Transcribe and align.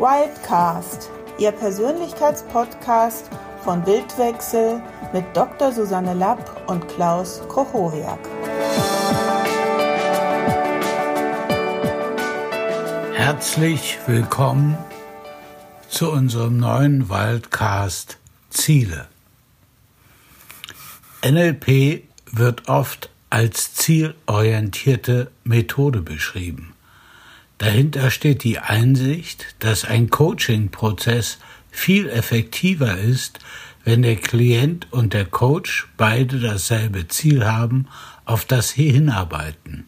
Wildcast, 0.00 1.10
Ihr 1.38 1.52
Persönlichkeitspodcast 1.52 3.28
von 3.62 3.84
Bildwechsel 3.84 4.80
mit 5.12 5.26
Dr. 5.34 5.72
Susanne 5.72 6.14
Lapp 6.14 6.70
und 6.70 6.88
Klaus 6.88 7.42
Kochowiak. 7.48 8.18
Herzlich 13.12 13.98
willkommen 14.06 14.78
zu 15.90 16.10
unserem 16.10 16.56
neuen 16.56 17.10
Wildcast 17.10 18.16
Ziele. 18.48 19.06
NLP 21.22 22.04
wird 22.32 22.70
oft 22.70 23.10
als 23.28 23.74
zielorientierte 23.74 25.30
Methode 25.44 26.00
beschrieben. 26.00 26.72
Dahinter 27.60 28.10
steht 28.10 28.42
die 28.42 28.58
Einsicht, 28.58 29.54
dass 29.58 29.84
ein 29.84 30.08
Coaching-Prozess 30.08 31.36
viel 31.70 32.08
effektiver 32.08 32.96
ist, 32.96 33.38
wenn 33.84 34.00
der 34.00 34.16
Klient 34.16 34.90
und 34.90 35.12
der 35.12 35.26
Coach 35.26 35.86
beide 35.98 36.40
dasselbe 36.40 37.06
Ziel 37.08 37.44
haben, 37.44 37.86
auf 38.24 38.46
das 38.46 38.70
sie 38.70 38.90
hinarbeiten. 38.90 39.84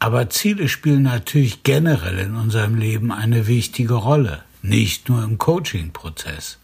Aber 0.00 0.28
Ziele 0.28 0.68
spielen 0.68 1.04
natürlich 1.04 1.62
generell 1.62 2.18
in 2.18 2.34
unserem 2.34 2.74
Leben 2.74 3.10
eine 3.10 3.46
wichtige 3.46 3.94
Rolle, 3.94 4.42
nicht 4.60 5.08
nur 5.08 5.24
im 5.24 5.38
Coaching-Prozess. 5.38 6.58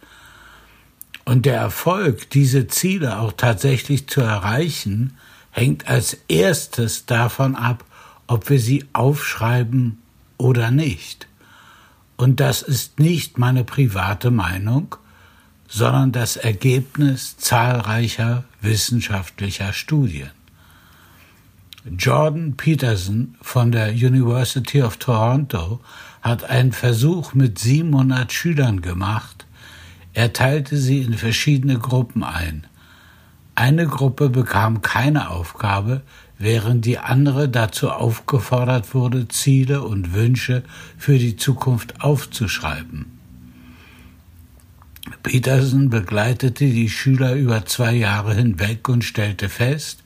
Und 1.25 1.47
der 1.47 1.55
Erfolg, 1.55 2.29
diese 2.29 2.67
Ziele 2.67 3.17
auch 3.17 3.33
tatsächlich 3.33 4.07
zu 4.07 4.21
erreichen, 4.21 5.17
hängt 5.49 5.87
als 5.87 6.19
erstes 6.27 7.07
davon 7.07 7.55
ab, 7.55 7.83
ob 8.29 8.49
wir 8.51 8.59
sie 8.59 8.85
aufschreiben 8.93 9.97
oder 10.37 10.69
nicht. 10.69 11.27
Und 12.15 12.39
das 12.39 12.61
ist 12.61 12.99
nicht 12.99 13.39
meine 13.39 13.63
private 13.63 14.29
Meinung, 14.29 14.95
sondern 15.67 16.11
das 16.11 16.37
Ergebnis 16.37 17.37
zahlreicher 17.37 18.43
wissenschaftlicher 18.61 19.73
Studien. 19.73 20.29
Jordan 21.97 22.55
Peterson 22.55 23.35
von 23.41 23.71
der 23.71 23.93
University 23.93 24.83
of 24.83 24.97
Toronto 24.97 25.79
hat 26.21 26.43
einen 26.43 26.71
Versuch 26.71 27.33
mit 27.33 27.57
700 27.57 28.31
Schülern 28.31 28.81
gemacht. 28.81 29.47
Er 30.13 30.33
teilte 30.33 30.77
sie 30.77 31.01
in 31.01 31.15
verschiedene 31.15 31.79
Gruppen 31.79 32.23
ein. 32.23 32.67
Eine 33.55 33.87
Gruppe 33.87 34.29
bekam 34.29 34.83
keine 34.83 35.31
Aufgabe, 35.31 36.03
während 36.39 36.85
die 36.85 36.97
andere 36.97 37.49
dazu 37.49 37.91
aufgefordert 37.91 38.95
wurde, 38.95 39.27
Ziele 39.27 39.83
und 39.83 40.13
Wünsche 40.13 40.63
für 40.97 41.19
die 41.19 41.35
Zukunft 41.35 42.01
aufzuschreiben. 42.01 43.19
Peterson 45.21 45.89
begleitete 45.89 46.65
die 46.65 46.89
Schüler 46.89 47.35
über 47.35 47.65
zwei 47.65 47.93
Jahre 47.93 48.33
hinweg 48.33 48.87
und 48.87 49.03
stellte 49.03 49.49
fest, 49.49 50.03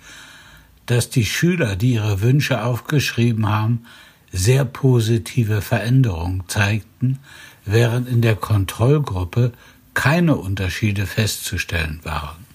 dass 0.88 1.10
die 1.10 1.26
Schüler, 1.26 1.76
die 1.76 1.94
ihre 1.94 2.22
Wünsche 2.22 2.64
aufgeschrieben 2.64 3.48
haben, 3.48 3.86
sehr 4.32 4.66
positive 4.66 5.62
Veränderungen 5.62 6.44
zeigten, 6.48 7.20
während 7.64 8.10
in 8.10 8.22
der 8.22 8.36
Kontrollgruppe 8.36 9.54
keine 9.94 10.36
Unterschiede 10.36 11.06
festzustellen 11.06 12.00
waren. 12.04 12.53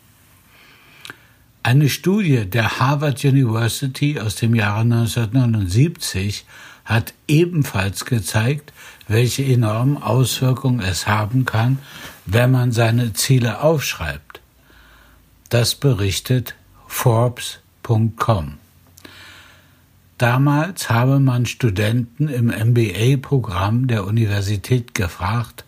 Eine 1.69 1.91
Studie 1.91 2.47
der 2.47 2.79
Harvard 2.81 3.23
University 3.27 4.19
aus 4.19 4.37
dem 4.37 4.55
Jahre 4.55 4.81
1979 4.81 6.47
hat 6.87 7.13
ebenfalls 7.27 8.07
gezeigt, 8.07 8.73
welche 9.07 9.45
enormen 9.45 10.03
Auswirkungen 10.03 10.81
es 10.81 11.07
haben 11.07 11.45
kann, 11.45 11.79
wenn 12.25 12.53
man 12.53 12.73
seine 12.73 13.13
Ziele 13.13 13.61
aufschreibt. 13.61 14.41
Das 15.51 15.75
berichtet 15.75 16.55
Forbes.com. 16.87 18.55
Damals 20.17 20.89
habe 20.89 21.21
man 21.21 21.45
Studenten 21.45 22.29
im 22.29 22.47
MBA-Programm 22.47 23.89
der 23.89 24.07
Universität 24.07 24.95
gefragt, 24.95 25.67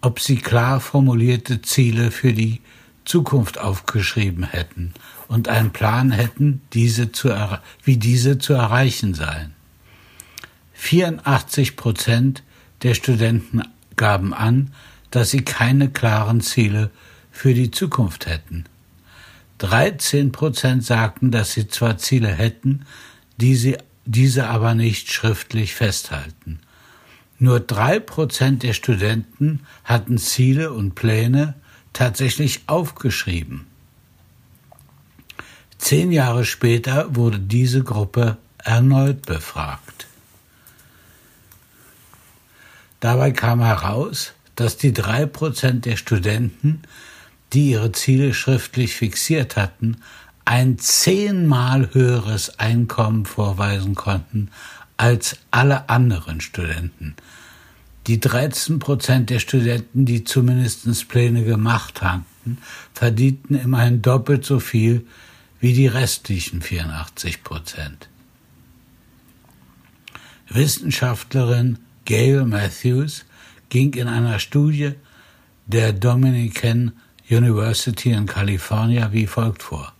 ob 0.00 0.20
sie 0.20 0.36
klar 0.36 0.80
formulierte 0.80 1.60
Ziele 1.60 2.12
für 2.12 2.32
die 2.32 2.62
Zukunft 3.04 3.58
aufgeschrieben 3.58 4.44
hätten 4.44 4.94
und 5.28 5.48
einen 5.48 5.70
Plan 5.70 6.10
hätten, 6.10 6.62
diese 6.72 7.12
zu 7.12 7.30
wie 7.84 7.96
diese 7.96 8.38
zu 8.38 8.54
erreichen 8.54 9.14
seien. 9.14 9.54
84 10.72 11.76
Prozent 11.76 12.42
der 12.82 12.94
Studenten 12.94 13.62
gaben 13.96 14.32
an, 14.32 14.72
dass 15.10 15.30
sie 15.30 15.44
keine 15.44 15.90
klaren 15.90 16.40
Ziele 16.40 16.90
für 17.30 17.54
die 17.54 17.70
Zukunft 17.70 18.26
hätten. 18.26 18.64
13 19.58 20.32
Prozent 20.32 20.84
sagten, 20.84 21.30
dass 21.30 21.52
sie 21.52 21.68
zwar 21.68 21.98
Ziele 21.98 22.28
hätten, 22.28 22.86
die 23.36 23.56
sie, 23.56 23.76
diese 24.04 24.48
aber 24.48 24.74
nicht 24.74 25.12
schriftlich 25.12 25.74
festhalten. 25.74 26.60
Nur 27.38 27.60
drei 27.60 28.00
Prozent 28.00 28.62
der 28.62 28.72
Studenten 28.72 29.60
hatten 29.84 30.18
Ziele 30.18 30.72
und 30.72 30.94
Pläne, 30.94 31.54
tatsächlich 31.92 32.62
aufgeschrieben. 32.66 33.66
Zehn 35.78 36.12
Jahre 36.12 36.44
später 36.44 37.14
wurde 37.14 37.38
diese 37.38 37.82
Gruppe 37.82 38.36
erneut 38.58 39.24
befragt. 39.24 40.06
Dabei 43.00 43.30
kam 43.30 43.60
heraus, 43.60 44.32
dass 44.56 44.76
die 44.76 44.92
drei 44.92 45.24
Prozent 45.24 45.86
der 45.86 45.96
Studenten, 45.96 46.82
die 47.52 47.70
ihre 47.70 47.92
Ziele 47.92 48.34
schriftlich 48.34 48.94
fixiert 48.96 49.56
hatten, 49.56 49.98
ein 50.44 50.78
zehnmal 50.78 51.94
höheres 51.94 52.58
Einkommen 52.58 53.24
vorweisen 53.24 53.94
konnten 53.94 54.50
als 54.96 55.36
alle 55.50 55.88
anderen 55.88 56.40
Studenten. 56.40 57.14
Die 58.06 58.18
13 58.18 58.78
Prozent 58.78 59.30
der 59.30 59.38
Studenten, 59.38 60.06
die 60.06 60.24
zumindest 60.24 61.08
Pläne 61.08 61.44
gemacht 61.44 62.02
hatten, 62.02 62.58
verdienten 62.94 63.54
immerhin 63.54 64.02
doppelt 64.02 64.44
so 64.44 64.58
viel 64.58 65.06
wie 65.60 65.72
die 65.72 65.86
restlichen 65.86 66.62
84 66.62 67.42
Prozent. 67.42 68.08
Wissenschaftlerin 70.48 71.78
Gail 72.04 72.44
Matthews 72.44 73.24
ging 73.68 73.92
in 73.94 74.08
einer 74.08 74.38
Studie 74.38 74.92
der 75.66 75.92
Dominican 75.92 76.92
University 77.28 78.10
in 78.10 78.26
California 78.26 79.12
wie 79.12 79.26
folgt 79.26 79.62
vor. 79.62 79.92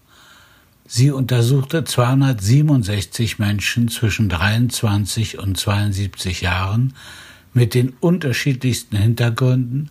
Sie 0.87 1.11
untersuchte 1.11 1.85
267 1.85 3.39
Menschen 3.39 3.89
zwischen 3.89 4.31
23 4.31 5.39
und 5.39 5.59
72 5.59 6.41
Jahren, 6.41 6.95
mit 7.53 7.75
den 7.75 7.91
unterschiedlichsten 8.01 8.97
Hintergründen 8.97 9.91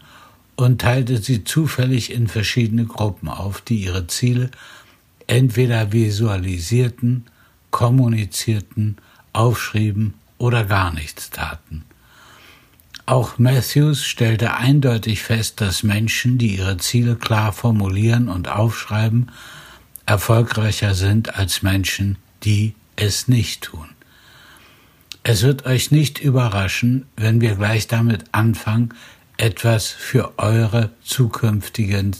und 0.56 0.82
teilte 0.82 1.22
sie 1.22 1.44
zufällig 1.44 2.12
in 2.12 2.28
verschiedene 2.28 2.86
Gruppen 2.86 3.30
auf, 3.30 3.62
die 3.62 3.84
ihre 3.84 4.08
Ziele 4.08 4.50
entweder 5.28 5.92
visualisierten, 5.92 7.26
kommunizierten, 7.70 8.98
aufschrieben 9.34 10.16
oder 10.38 10.64
gar 10.66 10.94
nichts 10.94 11.30
taten. 11.30 11.84
Auch 13.06 13.38
Matthews 13.38 14.04
stellte 14.04 14.56
eindeutig 14.56 15.22
fest, 15.22 15.62
dass 15.62 15.84
Menschen, 15.84 16.38
die 16.38 16.58
ihre 16.58 16.78
Ziele 16.78 17.16
klar 17.16 17.54
formulieren 17.54 18.28
und 18.28 18.50
aufschreiben, 18.50 19.32
erfolgreicher 20.06 20.94
sind 20.94 21.36
als 21.36 21.62
Menschen, 21.62 22.18
die 22.44 22.74
es 22.98 23.28
nicht 23.28 23.64
tun. 23.64 23.88
Es 25.24 25.44
wird 25.44 25.66
euch 25.66 25.92
nicht 25.92 26.20
überraschen, 26.20 27.06
wenn 27.16 27.42
wir 27.42 27.56
gleich 27.56 27.88
damit 27.88 28.26
anfangen, 28.34 28.94
etwas 29.38 29.88
für 29.88 30.38
eure 30.38 30.90
zukünftigen, 31.04 32.16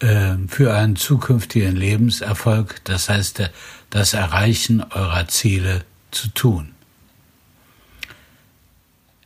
für 0.00 0.70
euren 0.70 0.94
zukünftigen 0.94 1.74
Lebenserfolg, 1.74 2.84
das 2.84 3.08
heißt 3.08 3.50
das 3.90 4.14
Erreichen 4.14 4.82
eurer 4.82 5.26
Ziele 5.26 5.84
zu 6.12 6.28
tun. 6.28 6.70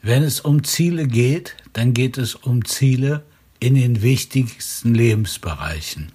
Wenn 0.00 0.22
es 0.22 0.40
um 0.40 0.64
Ziele 0.64 1.06
geht, 1.06 1.56
dann 1.74 1.94
geht 1.94 2.19
es 2.19 2.34
um 2.34 2.64
Ziele 2.64 3.22
in 3.60 3.76
den 3.76 4.02
wichtigsten 4.02 4.94
Lebensbereichen, 4.94 6.10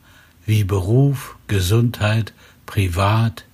wie 0.46 0.64
Beruf, 0.64 1.38
Gesundheit, 1.48 2.34
Privat, 2.66 3.46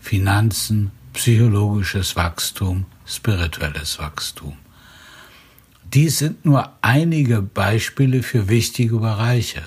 Finanzen, 0.00 0.90
psychologisches 1.12 2.16
Wachstum, 2.16 2.86
spirituelles 3.06 3.98
Wachstum. 4.00 4.56
Dies 5.92 6.18
sind 6.18 6.44
nur 6.44 6.72
einige 6.80 7.42
Beispiele 7.42 8.22
für 8.22 8.48
wichtige 8.48 8.96
Bereiche. 8.98 9.62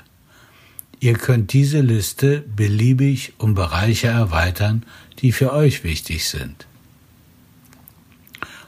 Ihr 0.99 1.13
könnt 1.13 1.53
diese 1.53 1.81
Liste 1.81 2.43
beliebig 2.55 3.33
um 3.37 3.53
Bereiche 3.53 4.07
erweitern, 4.07 4.85
die 5.19 5.31
für 5.31 5.53
euch 5.53 5.83
wichtig 5.83 6.27
sind. 6.27 6.67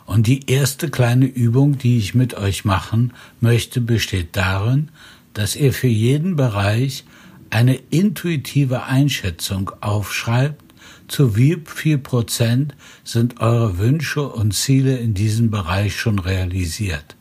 Und 0.06 0.28
die 0.28 0.50
erste 0.50 0.90
kleine 0.90 1.26
Übung, 1.26 1.78
die 1.78 1.98
ich 1.98 2.16
mit 2.16 2.34
euch 2.34 2.64
machen 2.64 3.14
möchte, 3.42 3.82
besteht 3.82 4.38
darin, 4.38 4.90
dass 5.34 5.58
ihr 5.58 5.74
für 5.74 5.88
jeden 5.88 6.38
Bereich 6.38 7.04
eine 7.50 7.76
intuitive 7.76 8.84
Einschätzung 8.84 9.72
aufschreibt, 9.82 10.64
zu 11.10 11.36
wie 11.36 11.62
viel 11.66 11.98
Prozent 11.98 12.74
sind 13.04 13.42
eure 13.42 13.78
Wünsche 13.78 14.28
und 14.28 14.54
Ziele 14.54 14.98
in 14.98 15.14
diesem 15.14 15.52
Bereich 15.52 16.00
schon 16.00 16.20
realisiert. 16.20 17.17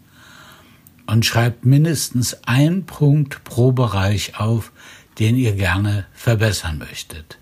Und 1.06 1.24
schreibt 1.24 1.64
mindestens 1.64 2.42
einen 2.44 2.84
Punkt 2.84 3.44
pro 3.44 3.72
Bereich 3.72 4.38
auf, 4.38 4.72
den 5.18 5.36
ihr 5.36 5.52
gerne 5.52 6.06
verbessern 6.14 6.78
möchtet. 6.78 7.38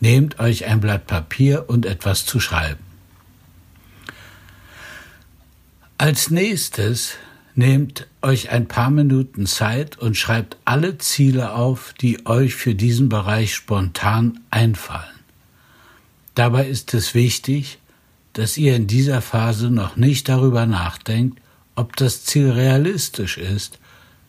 Nehmt 0.00 0.38
euch 0.38 0.66
ein 0.66 0.80
Blatt 0.80 1.06
Papier 1.06 1.64
und 1.68 1.86
etwas 1.86 2.26
zu 2.26 2.38
schreiben. 2.40 2.84
Als 5.98 6.30
nächstes 6.30 7.16
nehmt 7.54 8.06
euch 8.22 8.50
ein 8.50 8.68
paar 8.68 8.90
Minuten 8.90 9.46
Zeit 9.46 9.98
und 9.98 10.16
schreibt 10.16 10.56
alle 10.64 10.96
Ziele 10.96 11.52
auf, 11.52 11.92
die 12.00 12.24
euch 12.26 12.54
für 12.54 12.74
diesen 12.74 13.10
Bereich 13.10 13.54
spontan 13.54 14.40
einfallen. 14.50 15.04
Dabei 16.34 16.66
ist 16.66 16.94
es 16.94 17.14
wichtig, 17.14 17.78
dass 18.32 18.56
ihr 18.56 18.76
in 18.76 18.86
dieser 18.86 19.20
Phase 19.20 19.70
noch 19.70 19.96
nicht 19.96 20.28
darüber 20.28 20.64
nachdenkt, 20.64 21.38
ob 21.74 21.96
das 21.96 22.24
Ziel 22.24 22.50
realistisch 22.50 23.38
ist, 23.38 23.78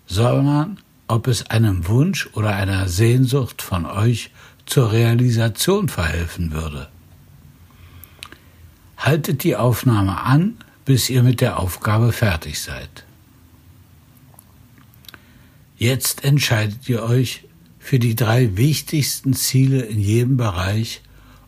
sondern 0.06 0.80
ob 1.08 1.28
es 1.28 1.50
einem 1.50 1.88
Wunsch 1.88 2.30
oder 2.34 2.56
einer 2.56 2.88
Sehnsucht 2.88 3.62
von 3.62 3.86
euch 3.86 4.32
zur 4.66 4.92
Realisation 4.92 5.90
verhelfen 5.90 6.52
würde. 6.52 6.88
Haltet 8.98 9.44
die 9.44 9.56
Aufnahme 9.56 10.22
an, 10.22 10.58
bis 10.86 11.10
ihr 11.10 11.24
mit 11.24 11.42
der 11.42 11.60
Aufgabe 11.60 12.12
fertig 12.12 12.62
seid. 12.62 13.06
Jetzt 15.78 16.24
entscheidet 16.24 16.88
ihr 16.88 17.04
euch 17.04 17.46
für 17.80 17.98
die 17.98 18.16
drei 18.16 18.56
wichtigsten 18.56 19.34
Ziele 19.34 19.82
in 19.82 20.00
jedem 20.00 20.38
Bereich 20.38 21.02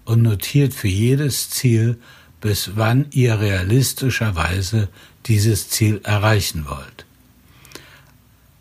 und 0.05 0.23
notiert 0.23 0.73
für 0.73 0.87
jedes 0.87 1.51
Ziel, 1.51 1.99
bis 2.43 2.71
wann 2.75 3.05
ihr 3.11 3.39
realistischerweise 3.39 4.89
dieses 5.27 5.69
Ziel 5.69 6.01
erreichen 6.03 6.65
wollt. 6.67 7.05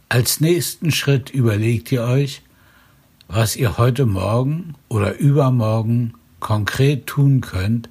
Als 0.08 0.38
nächsten 0.38 0.92
Schritt 0.92 1.30
überlegt 1.30 1.90
ihr 1.90 2.04
euch, 2.04 2.42
was 3.26 3.56
ihr 3.56 3.78
heute 3.78 4.06
Morgen 4.06 4.76
oder 4.88 5.18
übermorgen 5.18 6.14
konkret 6.38 7.08
tun 7.08 7.40
könnt, 7.40 7.88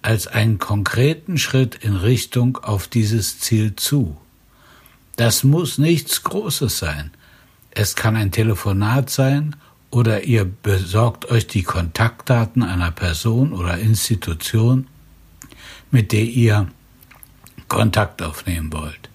als 0.00 0.26
einen 0.26 0.58
konkreten 0.58 1.36
Schritt 1.36 1.74
in 1.74 1.96
Richtung 1.96 2.56
auf 2.56 2.88
dieses 2.88 3.40
Ziel 3.40 3.76
zu. 3.76 4.16
Das 5.16 5.44
muss 5.44 5.76
nichts 5.76 6.22
Großes 6.22 6.78
sein. 6.78 7.10
Es 7.72 7.94
kann 7.94 8.16
ein 8.16 8.32
Telefonat 8.32 9.10
sein 9.10 9.54
oder 9.90 10.24
ihr 10.24 10.46
besorgt 10.46 11.30
euch 11.30 11.46
die 11.46 11.62
Kontaktdaten 11.62 12.62
einer 12.62 12.90
Person 12.90 13.52
oder 13.52 13.76
Institution, 13.76 14.86
mit 15.90 16.12
der 16.12 16.24
ihr 16.24 16.68
Kontakt 17.68 18.22
aufnehmen 18.22 18.72
wollt. 18.72 19.08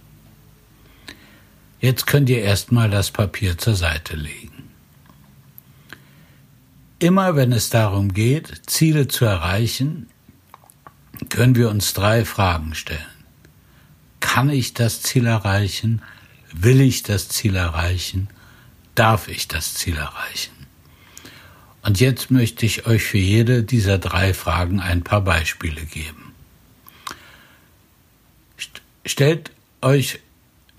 Jetzt 1.79 2.07
könnt 2.07 2.29
ihr 2.29 2.41
erstmal 2.41 2.89
das 2.89 3.11
Papier 3.11 3.57
zur 3.57 3.75
Seite 3.75 4.15
legen. 4.15 4.71
Immer 6.99 7.35
wenn 7.35 7.51
es 7.51 7.69
darum 7.69 8.13
geht, 8.13 8.61
Ziele 8.65 9.07
zu 9.07 9.25
erreichen, 9.25 10.09
können 11.29 11.55
wir 11.55 11.69
uns 11.69 11.93
drei 11.93 12.25
Fragen 12.25 12.73
stellen. 12.73 13.05
Kann 14.19 14.49
ich 14.49 14.73
das 14.73 15.01
Ziel 15.01 15.27
erreichen? 15.27 16.01
Will 16.53 16.81
ich 16.81 17.03
das 17.03 17.29
Ziel 17.29 17.55
erreichen? 17.55 18.29
Darf 18.95 19.27
ich 19.27 19.47
das 19.47 19.75
Ziel 19.75 19.97
erreichen? 19.97 20.53
Und 21.83 21.99
jetzt 21.99 22.31
möchte 22.31 22.65
ich 22.65 22.87
euch 22.87 23.03
für 23.03 23.19
jede 23.19 23.63
dieser 23.63 23.99
drei 23.99 24.33
Fragen 24.33 24.79
ein 24.79 25.03
paar 25.03 25.21
Beispiele 25.21 25.85
geben. 25.85 26.24
Stellt 29.05 29.51
euch 29.81 30.19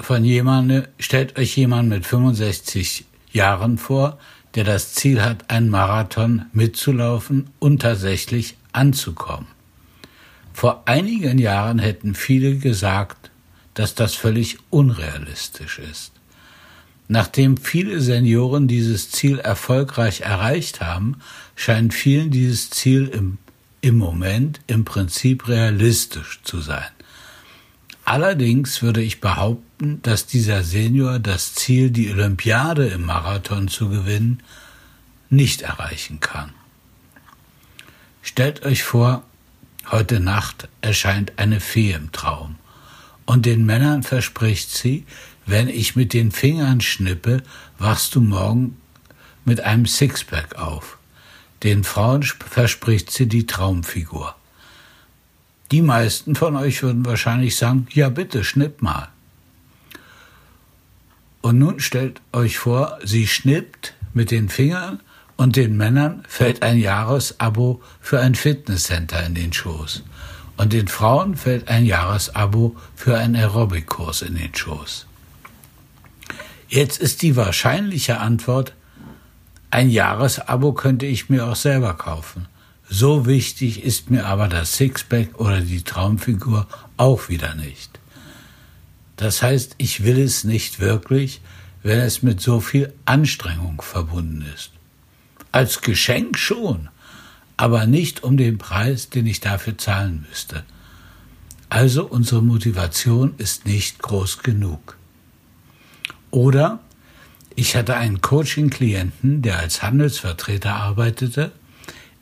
von 0.00 0.24
jemandem, 0.24 0.86
stellt 0.98 1.38
euch 1.38 1.56
jemand 1.56 1.88
mit 1.88 2.04
65 2.04 3.04
Jahren 3.30 3.78
vor, 3.78 4.18
der 4.56 4.64
das 4.64 4.94
Ziel 4.94 5.22
hat, 5.22 5.50
einen 5.50 5.70
Marathon 5.70 6.46
mitzulaufen 6.52 7.50
und 7.60 7.82
tatsächlich 7.82 8.56
anzukommen. 8.72 9.46
Vor 10.52 10.82
einigen 10.86 11.38
Jahren 11.38 11.78
hätten 11.78 12.14
viele 12.14 12.56
gesagt, 12.56 13.30
dass 13.74 13.94
das 13.94 14.14
völlig 14.14 14.58
unrealistisch 14.70 15.78
ist. 15.78 16.12
Nachdem 17.08 17.56
viele 17.56 18.00
Senioren 18.00 18.66
dieses 18.66 19.10
Ziel 19.10 19.38
erfolgreich 19.38 20.22
erreicht 20.22 20.80
haben, 20.80 21.16
scheint 21.54 21.94
vielen 21.94 22.30
dieses 22.30 22.70
Ziel 22.70 23.06
im, 23.06 23.38
im 23.82 23.96
Moment 23.96 24.60
im 24.66 24.84
Prinzip 24.84 25.46
realistisch 25.46 26.40
zu 26.42 26.60
sein. 26.60 26.95
Allerdings 28.06 28.82
würde 28.82 29.02
ich 29.02 29.20
behaupten, 29.20 30.00
dass 30.02 30.26
dieser 30.26 30.62
Senior 30.62 31.18
das 31.18 31.54
Ziel, 31.54 31.90
die 31.90 32.08
Olympiade 32.08 32.86
im 32.86 33.04
Marathon 33.04 33.66
zu 33.66 33.88
gewinnen, 33.88 34.44
nicht 35.28 35.62
erreichen 35.62 36.20
kann. 36.20 36.52
Stellt 38.22 38.64
euch 38.64 38.84
vor, 38.84 39.24
heute 39.90 40.20
Nacht 40.20 40.68
erscheint 40.82 41.32
eine 41.36 41.58
Fee 41.58 41.92
im 41.92 42.12
Traum 42.12 42.54
und 43.24 43.44
den 43.44 43.66
Männern 43.66 44.04
verspricht 44.04 44.70
sie, 44.70 45.04
wenn 45.44 45.68
ich 45.68 45.96
mit 45.96 46.12
den 46.12 46.30
Fingern 46.30 46.80
schnippe, 46.80 47.42
wachst 47.76 48.14
du 48.14 48.20
morgen 48.20 48.76
mit 49.44 49.62
einem 49.62 49.86
Sixpack 49.86 50.54
auf. 50.54 50.98
Den 51.64 51.82
Frauen 51.82 52.22
verspricht 52.22 53.10
sie 53.10 53.26
die 53.26 53.46
Traumfigur. 53.46 54.36
Die 55.70 55.82
meisten 55.82 56.34
von 56.34 56.56
euch 56.56 56.82
würden 56.82 57.04
wahrscheinlich 57.04 57.56
sagen, 57.56 57.86
ja 57.92 58.08
bitte, 58.08 58.44
schnipp 58.44 58.82
mal. 58.82 59.08
Und 61.40 61.58
nun 61.58 61.80
stellt 61.80 62.20
euch 62.32 62.58
vor, 62.58 62.98
sie 63.04 63.26
schnippt 63.26 63.94
mit 64.14 64.30
den 64.30 64.48
Fingern 64.48 65.00
und 65.36 65.56
den 65.56 65.76
Männern 65.76 66.24
fällt 66.28 66.62
ein 66.62 66.78
Jahresabo 66.78 67.82
für 68.00 68.20
ein 68.20 68.34
Fitnesscenter 68.34 69.24
in 69.24 69.34
den 69.34 69.52
Schoß 69.52 70.02
und 70.56 70.72
den 70.72 70.88
Frauen 70.88 71.36
fällt 71.36 71.68
ein 71.68 71.84
Jahresabo 71.84 72.76
für 72.94 73.18
einen 73.18 73.36
Aerobic-Kurs 73.36 74.22
in 74.22 74.36
den 74.36 74.54
Schoß. 74.54 75.06
Jetzt 76.68 76.98
ist 76.98 77.22
die 77.22 77.36
wahrscheinliche 77.36 78.18
Antwort, 78.18 78.72
ein 79.70 79.90
Jahresabo 79.90 80.72
könnte 80.72 81.06
ich 81.06 81.28
mir 81.28 81.46
auch 81.46 81.56
selber 81.56 81.94
kaufen. 81.94 82.48
So 82.88 83.26
wichtig 83.26 83.82
ist 83.82 84.10
mir 84.10 84.26
aber 84.26 84.48
das 84.48 84.76
Sixpack 84.76 85.40
oder 85.40 85.60
die 85.60 85.82
Traumfigur 85.82 86.66
auch 86.96 87.28
wieder 87.28 87.54
nicht. 87.54 87.98
Das 89.16 89.42
heißt, 89.42 89.74
ich 89.78 90.04
will 90.04 90.20
es 90.20 90.44
nicht 90.44 90.78
wirklich, 90.78 91.40
wenn 91.82 91.98
es 92.00 92.22
mit 92.22 92.40
so 92.40 92.60
viel 92.60 92.92
Anstrengung 93.04 93.80
verbunden 93.80 94.44
ist. 94.54 94.70
Als 95.52 95.80
Geschenk 95.80 96.38
schon, 96.38 96.88
aber 97.56 97.86
nicht 97.86 98.22
um 98.22 98.36
den 98.36 98.58
Preis, 98.58 99.08
den 99.08 99.26
ich 99.26 99.40
dafür 99.40 99.78
zahlen 99.78 100.26
müsste. 100.28 100.64
Also 101.68 102.06
unsere 102.06 102.42
Motivation 102.42 103.34
ist 103.38 103.66
nicht 103.66 104.00
groß 104.00 104.42
genug. 104.42 104.96
Oder 106.30 106.80
ich 107.54 107.74
hatte 107.74 107.96
einen 107.96 108.20
Coaching-Klienten, 108.20 109.42
der 109.42 109.58
als 109.58 109.82
Handelsvertreter 109.82 110.74
arbeitete. 110.74 111.52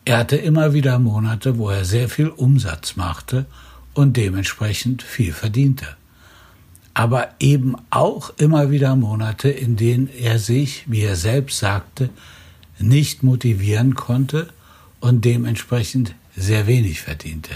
Er 0.05 0.19
hatte 0.19 0.37
immer 0.37 0.75
wieder 0.75 0.99
Monate, 0.99 1.57
wo 1.57 1.71
er 1.71 1.85
sehr 1.85 2.09
viel 2.09 2.29
Umsatz 2.29 2.97
machte 2.97 3.47
und 3.95 4.17
dementsprechend 4.17 5.03
viel 5.03 5.33
verdiente. 5.33 5.97
Aber 6.93 7.31
eben 7.41 7.75
auch 7.91 8.33
immer 8.37 8.71
wieder 8.71 8.95
Monate, 8.97 9.49
in 9.49 9.77
denen 9.77 10.09
er 10.09 10.39
sich, 10.39 10.85
wie 10.87 11.01
er 11.01 11.17
selbst 11.17 11.59
sagte, 11.59 12.11
nicht 12.79 13.23
motivieren 13.23 13.95
konnte 13.95 14.49
und 15.01 15.25
dementsprechend 15.25 16.15
sehr 16.37 16.67
wenig 16.67 17.01
verdiente. 17.01 17.55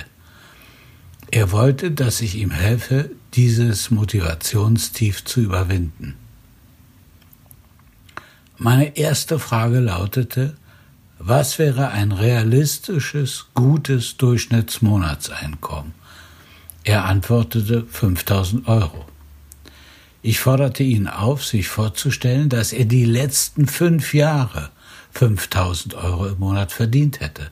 Er 1.30 1.52
wollte, 1.52 1.90
dass 1.90 2.20
ich 2.22 2.36
ihm 2.36 2.50
helfe, 2.50 3.10
dieses 3.34 3.90
Motivationstief 3.90 5.24
zu 5.24 5.40
überwinden. 5.40 6.14
Meine 8.56 8.96
erste 8.96 9.38
Frage 9.38 9.78
lautete, 9.78 10.56
was 11.18 11.58
wäre 11.58 11.88
ein 11.90 12.12
realistisches, 12.12 13.46
gutes 13.54 14.16
Durchschnittsmonatseinkommen? 14.16 15.94
Er 16.84 17.04
antwortete 17.04 17.84
5000 17.90 18.68
Euro. 18.68 19.04
Ich 20.22 20.40
forderte 20.40 20.82
ihn 20.82 21.08
auf, 21.08 21.44
sich 21.44 21.68
vorzustellen, 21.68 22.48
dass 22.48 22.72
er 22.72 22.84
die 22.84 23.04
letzten 23.04 23.66
fünf 23.66 24.14
Jahre 24.14 24.70
5000 25.12 25.94
Euro 25.94 26.26
im 26.26 26.38
Monat 26.38 26.72
verdient 26.72 27.20
hätte 27.20 27.50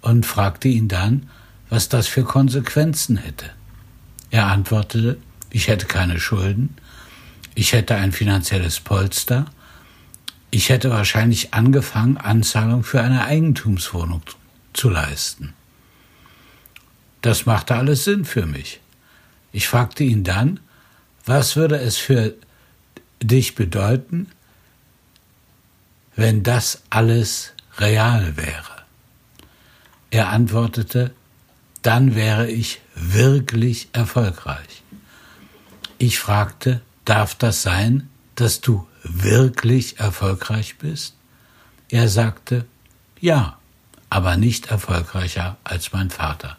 und 0.00 0.26
fragte 0.26 0.68
ihn 0.68 0.88
dann, 0.88 1.28
was 1.70 1.88
das 1.88 2.08
für 2.08 2.24
Konsequenzen 2.24 3.16
hätte. 3.16 3.50
Er 4.30 4.46
antwortete, 4.46 5.18
ich 5.50 5.68
hätte 5.68 5.86
keine 5.86 6.20
Schulden, 6.20 6.76
ich 7.54 7.72
hätte 7.72 7.94
ein 7.94 8.12
finanzielles 8.12 8.80
Polster, 8.80 9.46
ich 10.50 10.68
hätte 10.70 10.90
wahrscheinlich 10.90 11.52
angefangen, 11.54 12.16
Anzahlung 12.16 12.84
für 12.84 13.00
eine 13.02 13.24
Eigentumswohnung 13.24 14.22
zu 14.72 14.88
leisten. 14.88 15.54
Das 17.20 17.46
machte 17.46 17.74
alles 17.74 18.04
Sinn 18.04 18.24
für 18.24 18.46
mich. 18.46 18.80
Ich 19.52 19.68
fragte 19.68 20.04
ihn 20.04 20.24
dann, 20.24 20.60
was 21.26 21.56
würde 21.56 21.78
es 21.78 21.96
für 21.98 22.34
dich 23.22 23.54
bedeuten, 23.54 24.28
wenn 26.16 26.42
das 26.42 26.82
alles 26.90 27.52
real 27.78 28.36
wäre? 28.36 28.84
Er 30.10 30.30
antwortete, 30.30 31.12
dann 31.82 32.14
wäre 32.14 32.50
ich 32.50 32.80
wirklich 32.94 33.88
erfolgreich. 33.92 34.82
Ich 35.98 36.18
fragte, 36.18 36.80
darf 37.04 37.34
das 37.34 37.62
sein, 37.62 38.08
dass 38.40 38.60
du 38.60 38.86
wirklich 39.02 39.98
erfolgreich 39.98 40.76
bist? 40.78 41.14
Er 41.88 42.08
sagte, 42.08 42.66
ja, 43.20 43.58
aber 44.10 44.36
nicht 44.36 44.70
erfolgreicher 44.70 45.56
als 45.64 45.92
mein 45.92 46.10
Vater. 46.10 46.56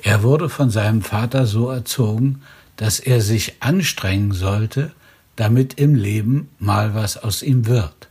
Er 0.00 0.22
wurde 0.22 0.48
von 0.48 0.70
seinem 0.70 1.02
Vater 1.02 1.46
so 1.46 1.70
erzogen, 1.70 2.42
dass 2.76 3.00
er 3.00 3.20
sich 3.20 3.62
anstrengen 3.62 4.32
sollte, 4.32 4.92
damit 5.34 5.74
im 5.74 5.94
Leben 5.94 6.48
mal 6.58 6.94
was 6.94 7.16
aus 7.16 7.42
ihm 7.42 7.66
wird. 7.66 8.08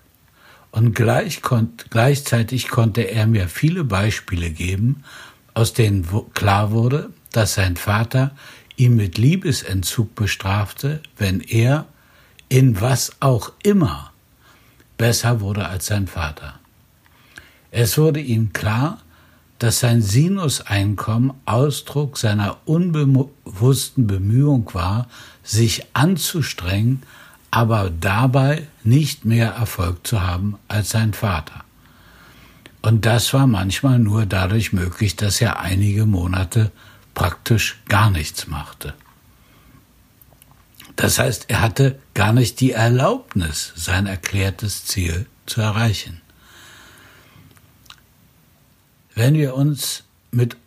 Und 0.72 0.94
gleich 0.94 1.42
konnt, 1.42 1.88
gleichzeitig 1.90 2.68
konnte 2.68 3.02
er 3.02 3.28
mir 3.28 3.48
viele 3.48 3.84
Beispiele 3.84 4.52
geben, 4.52 5.04
aus 5.54 5.74
denen 5.74 6.08
klar 6.34 6.72
wurde, 6.72 7.10
dass 7.32 7.54
sein 7.54 7.78
Vater 7.78 8.36
ihn 8.76 8.96
mit 8.96 9.18
Liebesentzug 9.18 10.16
bestrafte, 10.16 11.02
wenn 11.18 11.40
er 11.40 11.88
in 12.50 12.80
was 12.80 13.12
auch 13.20 13.52
immer 13.64 14.12
besser 14.98 15.42
wurde 15.42 15.68
als 15.68 15.88
sein 15.88 16.08
Vater. 16.08 16.60
Es 17.72 17.98
wurde 17.98 18.22
ihm 18.22 18.54
klar, 18.54 19.00
dass 19.60 19.80
sein 19.80 20.02
Sinuseinkommen 20.02 21.34
Ausdruck 21.46 22.18
seiner 22.18 22.58
unbewussten 22.66 24.08
Bemühung 24.08 24.70
war, 24.74 25.08
sich 25.44 25.86
anzustrengen, 25.94 27.04
aber 27.52 27.90
dabei 27.90 28.68
nicht 28.84 29.26
mehr 29.26 29.52
Erfolg 29.52 30.06
zu 30.06 30.22
haben 30.22 30.58
als 30.68 30.90
sein 30.90 31.14
Vater. 31.14 31.64
Und 32.82 33.06
das 33.06 33.34
war 33.34 33.48
manchmal 33.48 33.98
nur 33.98 34.26
dadurch 34.26 34.74
möglich, 34.74 35.16
dass 35.16 35.42
er 35.42 35.60
einige 35.60 36.06
Monate 36.06 36.72
praktisch 37.14 37.82
gar 37.88 38.12
nichts 38.12 38.48
machte. 38.48 38.94
Das 40.96 41.20
heißt, 41.20 41.46
er 41.50 41.62
hatte 41.62 42.00
gar 42.14 42.34
nicht 42.34 42.60
die 42.62 42.72
Erlaubnis, 42.72 43.74
sein 43.76 44.08
erklärtes 44.08 44.86
Ziel 44.86 45.26
zu 45.46 45.62
erreichen. 45.62 46.22
Wenn 49.14 49.36
wir 49.36 49.56
uns 49.56 50.04
mit 50.32 50.58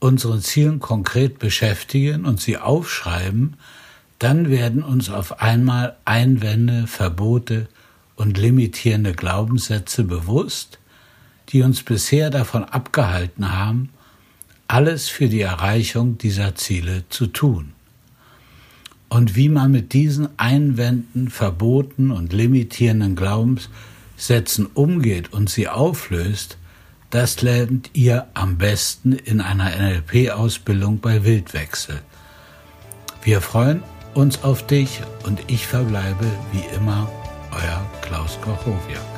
unseren 0.00 0.40
Zielen 0.40 0.78
konkret 0.80 1.38
beschäftigen 1.38 2.24
und 2.24 2.40
sie 2.40 2.58
aufschreiben, 2.58 3.56
dann 4.18 4.50
werden 4.50 4.82
uns 4.82 5.10
auf 5.10 5.40
einmal 5.40 5.96
Einwände, 6.04 6.86
Verbote 6.86 7.68
und 8.16 8.36
limitierende 8.36 9.12
Glaubenssätze 9.12 10.04
bewusst, 10.04 10.78
die 11.50 11.62
uns 11.62 11.82
bisher 11.82 12.30
davon 12.30 12.64
abgehalten 12.64 13.52
haben, 13.52 13.90
alles 14.66 15.08
für 15.08 15.28
die 15.28 15.40
Erreichung 15.40 16.18
dieser 16.18 16.54
Ziele 16.56 17.04
zu 17.08 17.28
tun. 17.28 17.72
Und 19.08 19.36
wie 19.36 19.48
man 19.48 19.70
mit 19.70 19.92
diesen 19.92 20.28
Einwänden, 20.38 21.30
Verboten 21.30 22.10
und 22.10 22.32
limitierenden 22.32 23.16
Glaubenssätzen 23.16 24.66
umgeht 24.66 25.32
und 25.32 25.48
sie 25.48 25.68
auflöst, 25.68 26.58
das 27.10 27.40
lernt 27.40 27.90
ihr 27.94 28.26
am 28.34 28.58
besten 28.58 29.12
in 29.12 29.40
einer 29.40 29.70
NLP-Ausbildung 29.70 31.00
bei 31.00 31.24
Wildwechsel. 31.24 32.02
Wir 33.22 33.40
freuen 33.40 33.82
uns 34.14 34.44
auf 34.44 34.66
dich 34.66 35.00
und 35.24 35.40
ich 35.46 35.66
verbleibe 35.66 36.26
wie 36.52 36.76
immer 36.76 37.10
euer 37.50 37.90
Klaus 38.02 38.38
Kochowiak. 38.42 39.17